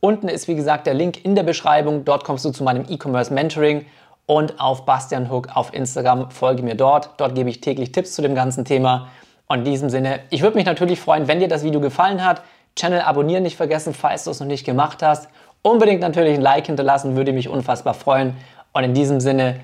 Unten 0.00 0.28
ist 0.28 0.48
wie 0.48 0.54
gesagt 0.54 0.86
der 0.86 0.94
Link 0.94 1.24
in 1.26 1.34
der 1.34 1.42
Beschreibung. 1.42 2.06
Dort 2.06 2.24
kommst 2.24 2.46
du 2.46 2.50
zu 2.50 2.64
meinem 2.64 2.86
E-Commerce 2.88 3.32
Mentoring 3.32 3.84
und 4.24 4.58
auf 4.58 4.86
Bastian 4.86 5.30
Hook 5.30 5.54
auf 5.54 5.74
Instagram 5.74 6.30
folge 6.30 6.62
mir 6.62 6.74
dort. 6.74 7.10
Dort 7.18 7.34
gebe 7.34 7.50
ich 7.50 7.60
täglich 7.60 7.92
Tipps 7.92 8.14
zu 8.14 8.22
dem 8.22 8.34
ganzen 8.34 8.64
Thema. 8.64 9.08
Und 9.46 9.58
in 9.58 9.64
diesem 9.66 9.90
Sinne, 9.90 10.20
ich 10.30 10.40
würde 10.40 10.56
mich 10.56 10.64
natürlich 10.64 10.98
freuen, 10.98 11.28
wenn 11.28 11.38
dir 11.38 11.48
das 11.48 11.64
Video 11.64 11.80
gefallen 11.80 12.24
hat. 12.24 12.40
Channel 12.76 13.02
abonnieren 13.02 13.42
nicht 13.42 13.56
vergessen, 13.56 13.92
falls 13.92 14.24
du 14.24 14.30
es 14.30 14.40
noch 14.40 14.46
nicht 14.46 14.64
gemacht 14.64 15.02
hast. 15.02 15.28
Unbedingt 15.60 16.00
natürlich 16.00 16.34
ein 16.34 16.40
Like 16.40 16.66
hinterlassen, 16.66 17.14
würde 17.14 17.34
mich 17.34 17.50
unfassbar 17.50 17.92
freuen. 17.92 18.38
Und 18.72 18.84
in 18.84 18.94
diesem 18.94 19.20
Sinne, 19.20 19.60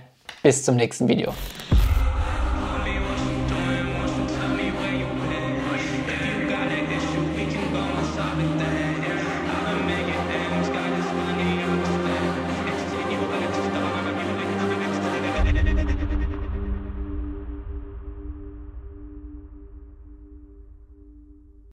bis 0.47 0.63
zum 0.63 0.77
nächsten 0.77 1.09
Video. 1.09 1.35